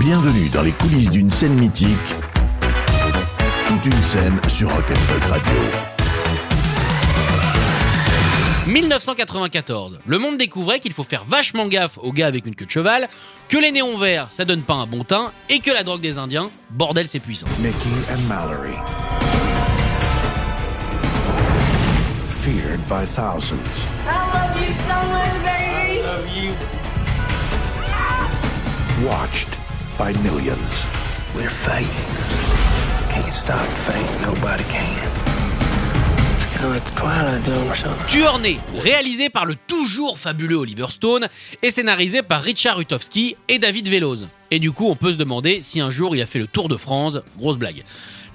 Bienvenue 0.00 0.48
dans 0.50 0.62
les 0.62 0.70
coulisses 0.70 1.10
d'une 1.10 1.28
scène 1.28 1.54
mythique. 1.54 1.88
Toute 3.66 3.84
une 3.84 4.00
scène 4.00 4.40
sur 4.48 4.72
Rock'n'Folk 4.72 5.24
Radio. 5.24 5.54
1994, 8.68 9.98
le 10.06 10.18
monde 10.18 10.36
découvrait 10.38 10.78
qu'il 10.78 10.92
faut 10.92 11.02
faire 11.02 11.24
vachement 11.24 11.66
gaffe 11.66 11.98
aux 11.98 12.12
gars 12.12 12.28
avec 12.28 12.46
une 12.46 12.54
queue 12.54 12.66
de 12.66 12.70
cheval, 12.70 13.08
que 13.48 13.58
les 13.58 13.72
néons 13.72 13.98
verts 13.98 14.28
ça 14.30 14.44
donne 14.44 14.62
pas 14.62 14.74
un 14.74 14.86
bon 14.86 15.02
teint, 15.02 15.32
et 15.48 15.58
que 15.58 15.72
la 15.72 15.82
drogue 15.82 16.00
des 16.00 16.16
Indiens, 16.16 16.48
bordel 16.70 17.08
c'est 17.08 17.18
puissant. 17.18 17.48
Mickey 17.58 17.76
and 18.12 18.20
Mallory. 18.28 18.76
Feared 22.42 22.80
by 22.88 23.04
thousands. 23.16 23.58
I 24.06 24.14
love 24.32 24.56
you 24.60 24.72
so 24.72 24.94
much, 25.08 25.34
baby. 25.42 25.98
I 25.98 26.02
love 26.02 26.28
you. 26.36 26.52
Watched 29.04 29.57
by 29.98 30.12
millions. 30.12 30.84
We're 31.34 31.50
fighting. 31.50 31.88
Can't 33.10 33.32
stop 33.32 33.68
fighting. 33.78 34.22
Nobody 34.22 34.64
can. 34.64 35.27
Né, 38.40 38.58
réalisé 38.74 39.28
par 39.28 39.44
le 39.44 39.54
toujours 39.66 40.18
fabuleux 40.18 40.56
Oliver 40.56 40.86
Stone 40.88 41.28
et 41.62 41.70
scénarisé 41.70 42.22
par 42.22 42.42
Richard 42.42 42.78
Rutowski 42.78 43.36
et 43.48 43.58
David 43.58 43.88
Veloz. 43.88 44.26
Et 44.50 44.58
du 44.58 44.72
coup, 44.72 44.88
on 44.88 44.96
peut 44.96 45.12
se 45.12 45.16
demander 45.16 45.60
si 45.60 45.80
un 45.80 45.90
jour 45.90 46.16
il 46.16 46.22
a 46.22 46.26
fait 46.26 46.40
le 46.40 46.48
Tour 46.48 46.68
de 46.68 46.76
France. 46.76 47.18
Grosse 47.38 47.58
blague. 47.58 47.84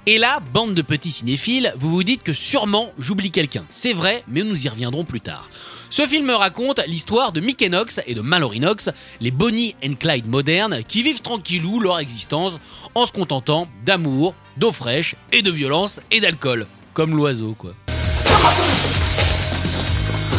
Et 0.06 0.18
là, 0.18 0.40
bande 0.52 0.74
de 0.74 0.82
petits 0.82 1.10
cinéphiles, 1.10 1.74
vous 1.78 1.90
vous 1.90 2.02
dites 2.02 2.22
que 2.22 2.32
sûrement 2.32 2.92
j'oublie 2.98 3.30
quelqu'un. 3.30 3.64
C'est 3.70 3.92
vrai, 3.92 4.24
mais 4.26 4.42
nous 4.42 4.64
y 4.64 4.68
reviendrons 4.68 5.04
plus 5.04 5.20
tard. 5.20 5.50
Ce 5.90 6.06
film 6.06 6.30
raconte 6.30 6.80
l'histoire 6.86 7.32
de 7.32 7.40
Mickey 7.40 7.68
Knox 7.68 8.00
et 8.06 8.14
de 8.14 8.20
Mallory 8.20 8.58
Knox, 8.58 8.88
les 9.20 9.30
Bonnie 9.30 9.76
and 9.84 9.94
Clyde 10.00 10.28
modernes, 10.28 10.82
qui 10.86 11.02
vivent 11.02 11.20
tranquillou 11.20 11.78
leur 11.78 11.98
existence 11.98 12.58
en 12.94 13.04
se 13.06 13.12
contentant 13.12 13.68
d'amour, 13.84 14.34
d'eau 14.56 14.72
fraîche 14.72 15.14
et 15.32 15.42
de 15.42 15.50
violence 15.50 16.00
et 16.10 16.20
d'alcool. 16.20 16.66
Comme 16.94 17.16
l'oiseau, 17.16 17.54
quoi. 17.58 17.74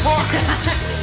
Fuck. 0.06 0.95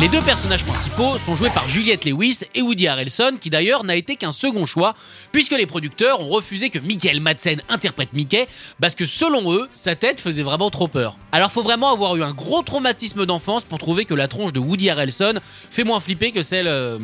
Les 0.00 0.06
deux 0.06 0.20
personnages 0.20 0.64
principaux 0.64 1.18
sont 1.18 1.34
joués 1.34 1.50
par 1.50 1.68
Juliette 1.68 2.04
Lewis 2.04 2.42
et 2.54 2.62
Woody 2.62 2.86
Harrelson, 2.86 3.32
qui 3.40 3.50
d'ailleurs 3.50 3.82
n'a 3.82 3.96
été 3.96 4.14
qu'un 4.14 4.30
second 4.30 4.64
choix, 4.64 4.94
puisque 5.32 5.50
les 5.58 5.66
producteurs 5.66 6.20
ont 6.20 6.28
refusé 6.28 6.70
que 6.70 6.78
Michael 6.78 7.20
Madsen 7.20 7.60
interprète 7.68 8.12
Mickey, 8.12 8.46
parce 8.80 8.94
que 8.94 9.04
selon 9.04 9.52
eux, 9.52 9.68
sa 9.72 9.96
tête 9.96 10.20
faisait 10.20 10.44
vraiment 10.44 10.70
trop 10.70 10.86
peur. 10.86 11.18
Alors 11.32 11.50
faut 11.50 11.64
vraiment 11.64 11.92
avoir 11.92 12.14
eu 12.14 12.22
un 12.22 12.30
gros 12.30 12.62
traumatisme 12.62 13.26
d'enfance 13.26 13.64
pour 13.64 13.80
trouver 13.80 14.04
que 14.04 14.14
la 14.14 14.28
tronche 14.28 14.52
de 14.52 14.60
Woody 14.60 14.88
Harrelson 14.88 15.40
fait 15.72 15.82
moins 15.82 15.98
flipper 15.98 16.30
que 16.30 16.42
celle, 16.42 16.68
euh, 16.68 17.00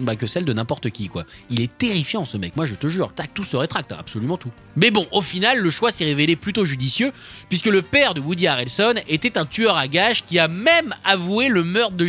bah, 0.00 0.14
que 0.14 0.26
celle 0.26 0.44
de 0.44 0.52
n'importe 0.52 0.90
qui, 0.90 1.08
quoi. 1.08 1.24
Il 1.48 1.62
est 1.62 1.78
terrifiant 1.78 2.26
ce 2.26 2.36
mec, 2.36 2.56
moi 2.56 2.66
je 2.66 2.74
te 2.74 2.88
jure, 2.88 3.14
tac, 3.14 3.32
tout 3.32 3.44
se 3.44 3.56
rétracte, 3.56 3.90
hein, 3.92 3.96
absolument 3.98 4.36
tout. 4.36 4.50
Mais 4.76 4.90
bon, 4.90 5.06
au 5.12 5.22
final, 5.22 5.60
le 5.60 5.70
choix 5.70 5.90
s'est 5.90 6.04
révélé 6.04 6.36
plutôt 6.36 6.66
judicieux, 6.66 7.10
puisque 7.48 7.66
le 7.66 7.80
père 7.80 8.12
de 8.12 8.20
Woody 8.20 8.48
Harrelson 8.48 8.96
était 9.08 9.38
un 9.38 9.46
tueur 9.46 9.78
à 9.78 9.88
gages 9.88 10.24
qui 10.24 10.38
a 10.38 10.46
même 10.46 10.94
avoué 11.04 11.48
le 11.48 11.64
meurtre 11.64 11.96
de 11.96 12.04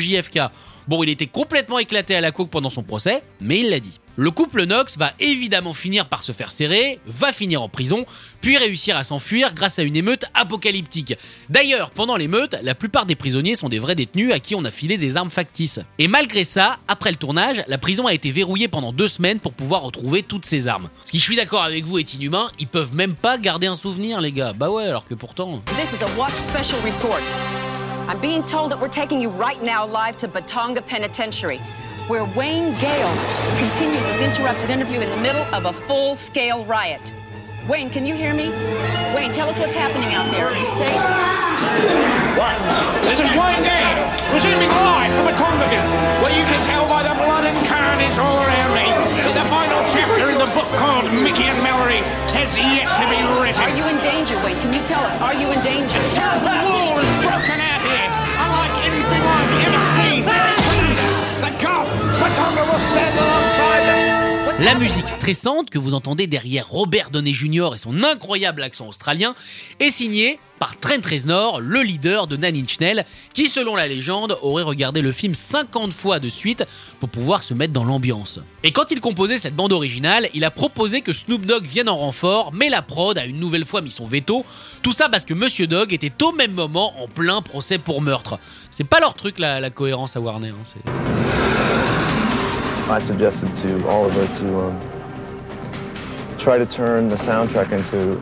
Bon, 0.88 1.02
il 1.02 1.09
était 1.09 1.25
complètement 1.25 1.80
éclaté 1.80 2.16
à 2.16 2.22
la 2.22 2.31
coke 2.31 2.50
pendant 2.52 2.69
son 2.69 2.84
procès, 2.84 3.24
mais 3.41 3.59
il 3.59 3.69
l'a 3.69 3.80
dit. 3.80 4.00
Le 4.18 4.31
couple 4.31 4.66
Knox 4.66 4.97
va 4.97 5.12
évidemment 5.19 5.74
finir 5.74 6.06
par 6.06 6.24
se 6.24 6.31
faire 6.31 6.50
serrer, 6.50 7.00
va 7.06 7.34
finir 7.34 7.62
en 7.62 7.68
prison, 7.68 8.06
puis 8.40 8.58
réussir 8.58 8.96
à 8.96 9.03
s'enfuir 9.03 9.53
grâce 9.53 9.78
à 9.78 9.84
une 9.84 9.96
émeute 9.96 10.24
apocalyptique. 10.34 11.16
D'ailleurs, 11.50 11.90
pendant 11.90 12.16
l'émeute, 12.16 12.56
la 12.64 12.75
plupart 12.75 13.06
des 13.06 13.16
prisonniers 13.16 13.56
sont 13.56 13.68
des 13.68 13.80
vrais 13.80 13.96
détenus 13.96 14.31
à 14.31 14.40
qui 14.40 14.56
on 14.56 14.64
a 14.64 14.72
filé 14.72 14.97
des 14.97 15.18
armes 15.18 15.31
factices. 15.31 15.81
Et 15.97 16.08
malgré 16.08 16.46
ça, 16.46 16.78
après 16.88 17.09
le 17.09 17.18
tournage, 17.18 17.66
la 17.68 17.78
prison 17.78 18.08
a 18.08 18.14
été 18.14 18.31
verrouillée 18.31 18.69
pendant 18.69 18.94
deux 18.94 19.09
semaines 19.09 19.40
pour 19.40 19.52
pouvoir 19.52 19.81
retrouver 19.81 20.24
toutes 20.24 20.46
ces 20.46 20.69
armes. 20.69 20.90
Ce 21.03 21.12
qui, 21.12 21.19
je 21.19 21.24
suis 21.24 21.35
d'accord 21.35 21.64
avec 21.64 21.84
vous, 21.84 21.97
est 21.97 22.14
inhumain, 22.14 22.52
ils 22.58 22.68
peuvent 22.68 22.96
même 22.96 23.16
pas 23.16 23.38
garder 23.38 23.68
un 23.68 23.75
souvenir, 23.75 24.22
les 24.22 24.31
gars. 24.31 24.53
Bah 24.53 24.69
ouais, 24.69 24.85
alors 24.85 25.06
que 25.06 25.16
pourtant... 25.16 25.62
I'm 28.07 28.21
being 28.21 28.43
told 28.43 28.71
that 28.71 28.79
we're 28.79 28.88
taking 28.88 29.19
you 29.19 29.29
right 29.29 29.61
now 29.63 29.88
live 29.88 30.16
to 30.17 30.27
Batonga 30.27 30.85
Penitentiary, 30.85 31.57
where 32.05 32.23
Wayne 32.38 32.77
Gale 32.77 33.16
continues 33.57 34.05
his 34.13 34.21
interrupted 34.21 34.69
interview 34.69 35.01
in 35.01 35.09
the 35.09 35.17
middle 35.17 35.41
of 35.49 35.66
a 35.66 35.73
full 35.73 36.16
scale 36.16 36.63
riot. 36.66 37.16
Wayne, 37.67 37.89
can 37.89 38.05
you 38.05 38.13
hear 38.13 38.38
me? 38.38 38.53
Wayne, 39.17 39.33
tell 39.33 39.49
us 39.49 39.57
what's 39.57 39.73
happening 39.73 40.13
out 40.13 40.29
there. 40.29 40.45
Are 40.45 40.53
you 40.53 40.69
safe? 40.77 41.01
What? 42.38 42.53
This 43.09 43.17
is 43.17 43.31
Wayne 43.33 43.66
Gale, 43.66 43.97
resuming 44.29 44.69
live 44.69 45.09
from 45.17 45.25
a 45.25 45.33
Convigan. 45.33 45.81
Well, 46.22 46.29
you 46.29 46.45
can 46.45 46.61
tell 46.61 46.85
by 46.85 47.01
the 47.01 47.17
blood 47.17 47.49
and 47.49 47.57
carnage 47.66 48.22
all 48.22 48.37
around 48.45 48.69
me 48.77 48.85
that 49.25 49.33
the 49.33 49.49
final 49.49 49.81
chapter 49.89 50.29
in 50.29 50.37
the 50.37 50.45
book 50.53 50.69
called 50.77 51.09
Mickey 51.25 51.49
and 51.49 51.57
Mallory 51.66 52.05
has 52.37 52.53
yet 52.53 52.85
to 53.01 53.03
be 53.09 53.17
written. 53.41 53.66
Are 53.66 53.73
you 53.73 53.89
in 53.89 53.97
danger, 54.05 54.37
Wayne? 54.45 54.61
Can 54.61 54.77
you 54.77 54.85
tell 54.85 55.01
us? 55.01 55.17
Are 55.25 55.33
you 55.33 55.49
in 55.49 55.57
danger? 55.66 55.97
Terrible 56.13 56.53
war 56.69 57.01
is 57.01 57.09
broken 57.25 57.57
out 57.57 57.65
here, 57.65 57.65
unlike 57.65 57.65
anything 59.61 59.84
La 64.61 64.73
musique 64.73 65.09
stressante 65.09 65.69
que 65.69 65.77
vous 65.77 65.93
entendez 65.93 66.27
derrière 66.27 66.69
Robert 66.69 67.09
Downey 67.09 67.33
Jr. 67.33 67.71
et 67.75 67.77
son 67.77 68.03
incroyable 68.03 68.63
accent 68.63 68.88
australien 68.88 69.35
est 69.81 69.91
signée 69.91 70.39
par 70.59 70.79
Trent 70.79 71.05
Reznor, 71.05 71.59
le 71.59 71.81
leader 71.81 72.25
de 72.25 72.38
Nine 72.38 72.63
Inch 72.63 72.77
qui 73.33 73.47
selon 73.47 73.75
la 73.75 73.89
légende 73.89 74.38
aurait 74.41 74.63
regardé 74.63 75.01
le 75.01 75.11
film 75.11 75.35
50 75.35 75.91
fois 75.91 76.21
de 76.21 76.29
suite 76.29 76.63
pour 77.01 77.09
pouvoir 77.09 77.43
se 77.43 77.53
mettre 77.53 77.73
dans 77.73 77.83
l'ambiance. 77.83 78.39
Et 78.63 78.71
quand 78.71 78.91
il 78.91 79.01
composait 79.01 79.38
cette 79.38 79.57
bande 79.57 79.73
originale, 79.73 80.29
il 80.33 80.45
a 80.45 80.51
proposé 80.51 81.01
que 81.01 81.11
Snoop 81.11 81.45
Dogg 81.45 81.66
vienne 81.66 81.89
en 81.89 81.97
renfort, 81.97 82.53
mais 82.53 82.69
la 82.69 82.81
prod 82.81 83.17
a 83.17 83.25
une 83.25 83.41
nouvelle 83.41 83.66
fois 83.66 83.81
mis 83.81 83.91
son 83.91 84.07
veto. 84.07 84.45
Tout 84.81 84.93
ça 84.93 85.09
parce 85.09 85.25
que 85.25 85.33
Monsieur 85.33 85.67
Dogg 85.67 85.91
était 85.91 86.23
au 86.23 86.31
même 86.31 86.53
moment 86.53 86.93
en 87.03 87.09
plein 87.09 87.41
procès 87.41 87.77
pour 87.77 88.01
meurtre. 88.01 88.39
C'est 88.72 88.85
pas 88.85 89.01
leur 89.01 89.16
truc 89.16 89.37
la, 89.37 89.69
cohérence 89.69 90.16
à 90.16 90.22
Warner. 90.22 90.51
hein, 90.51 91.15
I 92.88 93.00
suggested 93.00 93.50
to 93.63 93.90
Oliver 93.90 94.28
to 94.28 94.59
um, 94.59 94.79
try 96.38 96.59
to 96.59 96.68
turn 96.68 97.09
the 97.09 97.16
soundtrack 97.16 97.72
into 97.72 98.22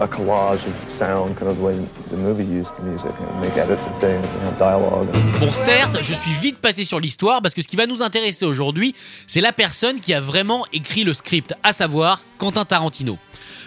a 0.00 0.08
collage 0.08 0.66
of 0.66 0.90
sound, 0.90 1.36
kind 1.36 1.50
of 1.50 1.58
the 1.58 1.62
way 1.62 1.76
the 2.10 2.16
movie 2.16 2.46
used 2.46 2.74
the 2.78 2.82
music, 2.82 3.12
and 3.20 3.40
make 3.42 3.56
edits 3.58 3.84
of 3.84 3.92
things 4.00 4.24
and 4.24 4.42
have 4.42 4.58
dialogue. 4.58 5.06
Bon, 5.38 5.52
certes, 5.52 6.00
je 6.00 6.14
suis 6.14 6.32
vite 6.40 6.58
passé 6.58 6.84
sur 6.84 6.98
l'histoire 6.98 7.42
parce 7.42 7.54
que 7.54 7.60
ce 7.60 7.68
qui 7.68 7.76
va 7.76 7.86
nous 7.86 8.02
intéresser 8.02 8.46
aujourd'hui, 8.46 8.94
c'est 9.26 9.42
la 9.42 9.52
personne 9.52 10.00
qui 10.00 10.14
a 10.14 10.20
vraiment 10.20 10.64
écrit 10.72 11.04
le 11.04 11.12
script, 11.12 11.54
à 11.62 11.72
savoir 11.72 12.20
Quentin 12.38 12.64
Tarantino. 12.64 13.18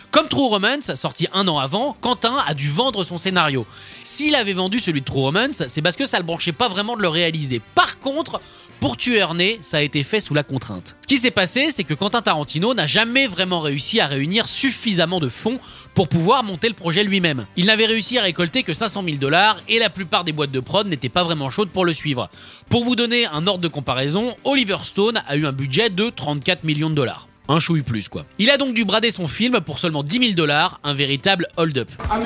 Comme 0.10 0.28
True 0.28 0.48
Romance, 0.48 0.96
sorti 0.96 1.28
un 1.32 1.48
an 1.48 1.60
avant, 1.60 1.96
Quentin 2.02 2.38
a 2.48 2.56
dû 2.56 2.70
vendre 2.70 3.04
son 3.04 3.18
scénario. 3.18 3.68
S'il 4.04 4.36
avait 4.36 4.54
vendu 4.54 4.80
celui 4.80 5.02
de 5.02 5.06
True 5.06 5.20
Romance, 5.20 5.64
c'est 5.68 5.82
parce 5.82 5.96
que 5.96 6.06
ça 6.06 6.18
le 6.18 6.24
branchait 6.24 6.54
pas 6.54 6.70
vraiment 6.70 6.96
de 6.96 7.02
le 7.02 7.10
réaliser. 7.10 7.62
Par 7.76 8.00
contre, 8.00 8.42
pour 8.80 8.98
Tueur 8.98 9.34
Né, 9.34 9.58
ça 9.62 9.78
a 9.78 9.82
été 9.82 10.04
fait 10.04 10.20
sous 10.20 10.34
la 10.34 10.44
contrainte. 10.44 10.96
Ce 11.02 11.08
qui 11.08 11.18
s'est 11.18 11.32
passé, 11.32 11.70
c'est 11.72 11.84
que 11.84 11.94
Quentin 11.94 12.22
Tarantino 12.22 12.74
n'a 12.74 12.86
jamais 12.86 13.28
vraiment 13.28 13.60
réussi 13.60 14.00
à 14.00 14.08
réunir 14.08 14.48
suffisamment 14.48 15.20
de 15.20 15.30
fonds 15.30 15.60
pour 15.94 16.08
pouvoir 16.08 16.44
monter 16.44 16.68
le 16.68 16.76
projet 16.76 17.04
lui-même. 17.04 17.46
Il 17.56 17.66
n'avait 17.66 17.88
réussi 17.88 18.18
à 18.20 18.22
récolter 18.22 18.64
que 18.64 18.74
500 18.74 19.04
000 19.04 19.18
dollars 19.18 19.60
et 19.68 19.80
la 19.80 19.90
plupart 19.90 20.24
des 20.24 20.32
boîtes 20.32 20.52
de 20.52 20.60
prod 20.60 20.88
n'étaient 20.88 21.10
pas 21.10 21.24
vraiment 21.24 21.50
chaudes 21.50 21.70
pour 21.70 21.86
le 21.86 21.94
suivre. 21.94 22.30
Pour 22.70 22.84
vous 22.84 22.96
donner 22.96 23.26
un 23.26 23.48
ordre 23.48 23.62
de 23.62 23.68
comparaison, 23.68 24.36
Oliver 24.44 24.78
Stone 24.84 25.24
a 25.28 25.36
eu 25.38 25.46
un 25.46 25.52
budget 25.52 25.90
de 25.90 26.10
34 26.10 26.64
millions 26.64 26.90
de 26.90 26.96
dollars. 26.96 27.28
Un 27.50 27.60
chouille 27.60 27.82
plus 27.82 28.10
quoi. 28.10 28.26
Il 28.40 28.50
a 28.50 28.58
donc 28.58 28.74
dû 28.76 28.86
brader 28.86 29.10
son 29.10 29.28
film 29.28 29.62
pour 29.62 29.80
seulement 29.80 30.04
10 30.04 30.20
000 30.20 30.32
dollars, 30.34 30.80
un 30.84 30.94
véritable 30.94 31.48
hold-up. 31.58 31.90
I'm 32.12 32.24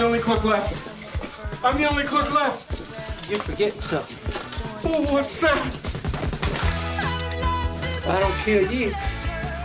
I 8.12 8.20
don't 8.20 8.38
kill 8.40 8.70
you. 8.70 8.92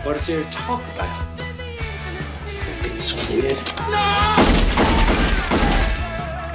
What 0.03 0.15
is 0.15 0.27
there 0.27 0.41
to 0.41 0.49
talk 0.51 0.81
about? 0.93 1.37
Fucking 2.81 3.01
squid. 3.01 4.36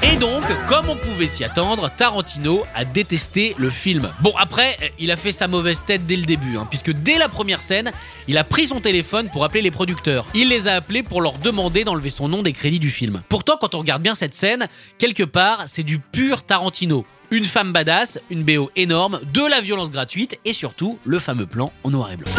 Et 0.02 0.16
donc, 0.16 0.42
comme 0.68 0.88
on 0.88 0.96
pouvait 0.96 1.28
s'y 1.28 1.44
attendre, 1.44 1.90
Tarantino 1.96 2.64
a 2.74 2.84
détesté 2.84 3.54
le 3.56 3.70
film. 3.70 4.10
Bon, 4.20 4.32
après, 4.36 4.76
il 4.98 5.10
a 5.10 5.16
fait 5.16 5.32
sa 5.32 5.48
mauvaise 5.48 5.84
tête 5.84 6.06
dès 6.06 6.16
le 6.16 6.24
début, 6.24 6.56
hein, 6.56 6.66
puisque 6.68 6.92
dès 6.92 7.18
la 7.18 7.28
première 7.28 7.62
scène, 7.62 7.92
il 8.28 8.38
a 8.38 8.44
pris 8.44 8.66
son 8.66 8.80
téléphone 8.80 9.28
pour 9.30 9.44
appeler 9.44 9.62
les 9.62 9.70
producteurs. 9.70 10.26
Il 10.34 10.48
les 10.48 10.66
a 10.68 10.74
appelés 10.74 11.02
pour 11.02 11.20
leur 11.20 11.38
demander 11.38 11.84
d'enlever 11.84 12.10
son 12.10 12.28
nom 12.28 12.42
des 12.42 12.52
crédits 12.52 12.80
du 12.80 12.90
film. 12.90 13.22
Pourtant, 13.28 13.56
quand 13.60 13.74
on 13.74 13.78
regarde 13.78 14.02
bien 14.02 14.14
cette 14.14 14.34
scène, 14.34 14.68
quelque 14.98 15.24
part, 15.24 15.64
c'est 15.66 15.82
du 15.82 15.98
pur 15.98 16.42
Tarantino. 16.42 17.04
Une 17.30 17.44
femme 17.44 17.72
badass, 17.72 18.20
une 18.30 18.42
BO 18.42 18.70
énorme, 18.76 19.20
de 19.32 19.48
la 19.48 19.60
violence 19.60 19.90
gratuite 19.90 20.38
et 20.44 20.52
surtout 20.52 20.98
le 21.04 21.18
fameux 21.18 21.46
plan 21.46 21.72
en 21.84 21.90
noir 21.90 22.12
et 22.12 22.16
blanc. 22.16 22.30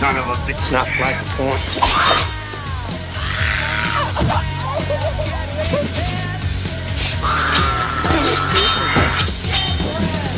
Son 0.00 0.16
of 0.16 0.26
a 0.28 0.34
bitch. 0.46 0.56
It's 0.56 0.72
not 0.72 0.88
like 0.98 1.14
porn. 1.36 1.58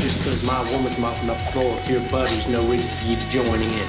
Just 0.03 0.19
because 0.19 0.43
my 0.45 0.61
woman's 0.73 0.99
mopping 0.99 1.31
up 1.31 1.39
the 1.39 1.53
floor 1.53 1.75
with 1.75 1.89
your 1.89 2.01
buddies, 2.11 2.49
no 2.49 2.61
reason 2.67 2.91
for 2.91 3.05
you 3.07 3.15
to 3.15 3.31
join 3.31 3.63
in. 3.63 3.89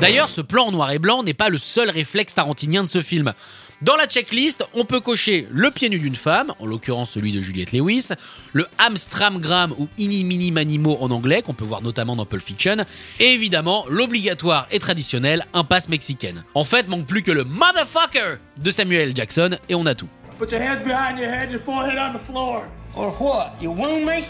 D'ailleurs, 0.00 0.28
ce 0.28 0.40
plan 0.40 0.66
en 0.66 0.72
noir 0.72 0.90
et 0.90 0.98
blanc 0.98 1.22
n'est 1.22 1.32
pas 1.32 1.48
le 1.48 1.58
seul 1.58 1.90
réflexe 1.90 2.34
tarantinien 2.34 2.82
de 2.82 2.88
ce 2.88 3.02
film. 3.02 3.34
Dans 3.82 3.96
la 3.96 4.06
checklist, 4.06 4.64
on 4.72 4.86
peut 4.86 5.00
cocher 5.00 5.46
le 5.50 5.70
pied 5.70 5.90
nu 5.90 5.98
d'une 5.98 6.16
femme, 6.16 6.54
en 6.60 6.64
l'occurrence 6.64 7.10
celui 7.10 7.32
de 7.32 7.42
Juliette 7.42 7.72
Lewis, 7.72 8.08
le 8.54 8.66
hamstramgram 8.78 9.74
ou 9.78 9.86
ini 9.98 10.24
mini 10.24 10.50
manimo 10.50 10.96
en 10.98 11.10
anglais, 11.10 11.42
qu'on 11.42 11.52
peut 11.52 11.66
voir 11.66 11.82
notamment 11.82 12.16
dans 12.16 12.24
Pulp 12.24 12.42
Fiction, 12.42 12.76
et 13.20 13.34
évidemment 13.34 13.84
l'obligatoire 13.90 14.66
et 14.70 14.78
traditionnelle 14.78 15.44
impasse 15.52 15.90
mexicaine. 15.90 16.42
En 16.54 16.64
fait, 16.64 16.88
manque 16.88 17.06
plus 17.06 17.22
que 17.22 17.30
le 17.30 17.44
motherfucker 17.44 18.38
de 18.56 18.70
Samuel 18.70 19.10
L. 19.10 19.14
Jackson 19.14 19.58
et 19.68 19.74
on 19.74 19.84
a 19.84 19.94
tout. 19.94 20.08
Put 20.38 20.50
your 20.52 20.62
hands 20.62 20.82
behind 20.82 21.18
your 21.18 21.28
head 21.28 21.48
and 21.48 21.52
your 21.52 21.62
forehead 21.62 21.98
on 21.98 22.14
the 22.14 22.18
floor. 22.18 22.68
Or 22.94 23.10
what? 23.20 23.60
You 23.60 23.72
wound 23.72 24.06
me? 24.06 24.24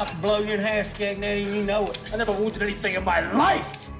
I 0.00 0.06
can 0.06 0.20
blow 0.22 0.40
you 0.40 0.54
in 0.54 0.60
half, 0.60 0.98
you 0.98 1.62
know 1.66 1.84
it. 1.84 1.98
I 2.14 2.16
never 2.16 2.32
wounded 2.32 2.62
anything 2.62 2.94
in 2.94 3.04
my 3.04 3.20
life. 3.34 3.90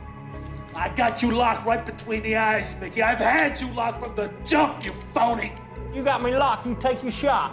I 0.75 0.88
got 0.88 1.22
you 1.22 1.31
locked 1.31 1.66
right 1.66 1.84
between 2.04 2.22
the 2.22 2.36
eyes, 2.36 2.76
Mickey. 2.80 3.02
I've 3.02 3.18
had 3.18 3.60
you 3.60 3.68
locked 3.74 4.04
from 4.04 4.14
the 4.16 4.30
jump, 4.46 4.84
you 4.84 4.92
phony. 5.14 5.52
You 5.94 6.02
got 6.02 6.22
me 6.22 6.36
locked, 6.36 6.66
you 6.66 6.76
take 6.78 7.02
your 7.02 7.12
shot. 7.12 7.52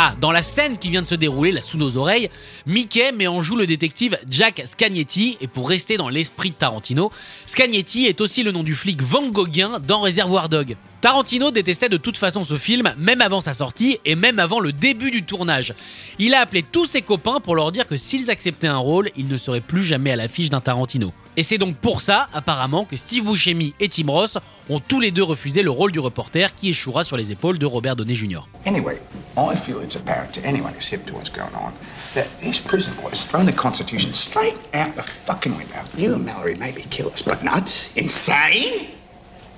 Ah, 0.00 0.14
dans 0.20 0.30
la 0.30 0.42
scène 0.44 0.78
qui 0.78 0.90
vient 0.90 1.02
de 1.02 1.08
se 1.08 1.16
dérouler 1.16 1.50
là 1.50 1.60
sous 1.60 1.76
nos 1.76 1.96
oreilles, 1.96 2.30
Mickey 2.66 3.10
met 3.10 3.26
en 3.26 3.42
joue 3.42 3.56
le 3.56 3.66
détective 3.66 4.16
Jack 4.30 4.62
Scagnetti, 4.64 5.36
et 5.40 5.48
pour 5.48 5.68
rester 5.68 5.96
dans 5.96 6.08
l'esprit 6.08 6.50
de 6.50 6.54
Tarantino, 6.54 7.10
Scagnetti 7.46 8.06
est 8.06 8.20
aussi 8.20 8.44
le 8.44 8.52
nom 8.52 8.62
du 8.62 8.76
flic 8.76 9.02
Van 9.02 9.26
Gogien 9.26 9.80
dans 9.80 10.02
Réservoir 10.02 10.48
Dog. 10.48 10.76
Tarantino 11.00 11.50
détestait 11.50 11.88
de 11.88 11.96
toute 11.96 12.16
façon 12.16 12.44
ce 12.44 12.56
film, 12.56 12.94
même 12.96 13.20
avant 13.20 13.40
sa 13.40 13.54
sortie 13.54 13.98
et 14.04 14.14
même 14.14 14.38
avant 14.38 14.60
le 14.60 14.72
début 14.72 15.10
du 15.10 15.24
tournage. 15.24 15.74
Il 16.20 16.34
a 16.34 16.40
appelé 16.42 16.62
tous 16.62 16.86
ses 16.86 17.02
copains 17.02 17.40
pour 17.40 17.56
leur 17.56 17.72
dire 17.72 17.88
que 17.88 17.96
s'ils 17.96 18.30
acceptaient 18.30 18.68
un 18.68 18.76
rôle, 18.76 19.10
ils 19.16 19.26
ne 19.26 19.36
seraient 19.36 19.60
plus 19.60 19.82
jamais 19.82 20.12
à 20.12 20.16
l'affiche 20.16 20.50
d'un 20.50 20.60
Tarantino. 20.60 21.12
Et 21.38 21.44
c'est 21.44 21.56
donc 21.56 21.76
pour 21.76 22.00
ça, 22.00 22.26
apparemment, 22.34 22.84
que 22.84 22.96
Steve 22.96 23.22
Buscemi 23.22 23.72
et 23.78 23.88
Tim 23.88 24.10
Ross 24.10 24.38
ont 24.68 24.80
tous 24.80 24.98
les 24.98 25.12
deux 25.12 25.22
refusé 25.22 25.62
le 25.62 25.70
rôle 25.70 25.92
du 25.92 26.00
reporter 26.00 26.52
qui 26.52 26.70
échouera 26.70 27.04
sur 27.04 27.16
les 27.16 27.30
épaules 27.30 27.60
de 27.60 27.64
Robert 27.64 27.94
Downey 27.94 28.16
Jr. 28.16 28.40
Anyway, 28.66 28.98
I 29.36 29.54
feel 29.54 29.76
it's 29.80 29.94
apparent 29.94 30.32
to 30.32 30.40
anyone 30.44 30.72
who's 30.74 30.92
hip 30.92 31.06
to 31.06 31.14
what's 31.14 31.30
going 31.30 31.54
on 31.54 31.70
that 32.14 32.26
these 32.40 32.58
prison 32.58 32.92
boys 33.00 33.24
thrown 33.24 33.46
the 33.46 33.52
Constitution 33.52 34.12
straight 34.14 34.56
out 34.74 34.96
the 34.96 35.02
fucking 35.04 35.56
window. 35.56 35.84
You 35.96 36.14
and 36.14 36.26
Mallory 36.26 36.56
may 36.56 36.72
be 36.72 36.82
killers, 36.90 37.22
but 37.22 37.44
nuts? 37.44 37.96
Insane? 37.96 38.97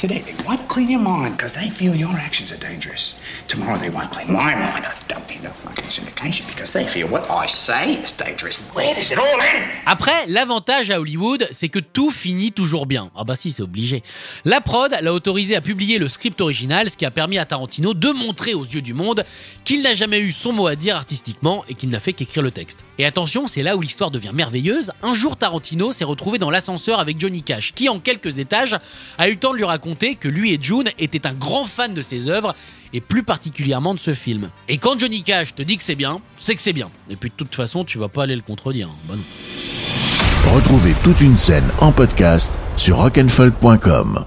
Today 0.01 0.21
they 0.21 0.35
won't 0.47 0.67
clean 0.67 0.89
your 0.89 0.99
mind 0.99 1.37
because 1.37 1.53
they 1.53 1.69
feel 1.69 1.95
your 1.95 2.17
actions 2.17 2.51
are 2.55 2.59
dangerous. 2.59 3.17
Tomorrow 3.49 3.77
they 3.77 3.91
won't 3.91 4.11
clean 4.11 4.33
my 4.33 4.55
mind 4.55 4.87
of 4.87 5.07
dumping 5.09 5.43
the 5.43 5.51
fucking 5.51 5.91
syndication 5.91 6.47
because 6.47 6.73
they 6.73 6.87
feel 6.87 7.07
what 7.07 7.29
I 7.29 7.47
say 7.47 8.01
is 8.03 8.15
dangerous. 8.17 8.57
Where 8.75 8.95
does 8.95 9.13
it 9.13 9.19
all 9.19 9.39
end? 9.43 9.67
Après, 9.85 10.25
l'avantage 10.27 10.89
à 10.89 10.99
Hollywood, 10.99 11.47
c'est 11.53 11.69
que 11.69 11.81
tout 11.81 12.11
finit 12.11 12.51
toujours 12.51 12.87
bien. 12.87 13.11
Ah 13.15 13.25
bah 13.25 13.37
si, 13.37 13.51
c'est 13.51 13.63
obligé. 13.63 14.03
La 14.47 14.63
prod 14.63 14.97
l'a 15.03 15.13
autorisé 15.13 15.55
à 15.55 15.61
publier 15.61 15.99
le 15.99 16.09
script 16.09 16.41
original, 16.41 16.89
ce 16.89 16.97
qui 16.97 17.05
a 17.05 17.11
permis 17.11 17.37
à 17.37 17.45
Tarantino 17.45 17.93
de 17.93 18.11
montrer 18.11 18.55
aux 18.55 18.65
yeux 18.65 18.81
du 18.81 18.95
monde 18.95 19.27
qu'il 19.65 19.83
n'a 19.83 19.95
jamais 19.95 20.21
eu 20.21 20.33
son 20.33 20.55
mot 20.55 20.67
à 20.67 20.77
dire 20.77 20.97
artistiquement 20.97 21.63
et 21.69 21.75
qu'il 21.75 21.91
n'a 21.91 22.01
fait 22.01 22.15
qu'écrire 22.15 22.43
le 22.43 22.53
texte. 22.53 22.79
Et 23.01 23.07
attention, 23.07 23.47
c'est 23.47 23.63
là 23.63 23.79
où 23.79 23.81
l'histoire 23.81 24.11
devient 24.11 24.33
merveilleuse. 24.35 24.93
Un 25.03 25.15
jour, 25.15 25.39
Tarantino 25.39 25.91
s'est 25.91 26.05
retrouvé 26.05 26.37
dans 26.37 26.51
l'ascenseur 26.51 27.01
avec 27.01 27.19
Johnny 27.19 27.43
Cash, 27.43 27.73
qui 27.75 27.89
en 27.89 27.99
quelques 27.99 28.41
étages 28.41 28.77
a 29.17 29.29
eu 29.29 29.33
le 29.33 29.39
temps 29.39 29.53
de 29.53 29.57
lui 29.57 29.65
raconter 29.65 30.17
que 30.17 30.29
lui 30.29 30.53
et 30.53 30.59
June 30.61 30.91
étaient 30.99 31.27
un 31.27 31.33
grand 31.33 31.65
fan 31.65 31.95
de 31.95 32.03
ses 32.03 32.29
œuvres 32.29 32.55
et 32.93 33.01
plus 33.01 33.23
particulièrement 33.23 33.95
de 33.95 34.01
ce 34.01 34.13
film. 34.13 34.51
Et 34.69 34.77
quand 34.77 35.01
Johnny 35.01 35.23
Cash 35.23 35.55
te 35.55 35.63
dit 35.63 35.79
que 35.79 35.83
c'est 35.85 35.95
bien, 35.95 36.21
c'est 36.37 36.55
que 36.55 36.61
c'est 36.61 36.75
bien. 36.75 36.91
Et 37.09 37.17
puis 37.17 37.31
de 37.31 37.35
toute 37.37 37.55
façon, 37.55 37.87
tu 37.87 37.97
vas 37.97 38.09
pas 38.09 38.25
aller 38.25 38.37
le 38.37 38.43
contredire. 38.43 38.89
hein. 38.89 39.15
Bah. 39.15 40.53
Retrouvez 40.55 40.93
toute 41.03 41.23
une 41.23 41.37
scène 41.37 41.71
en 41.81 41.93
podcast 41.93 42.59
sur 42.77 42.99
rock'n'folk.com. 42.99 44.27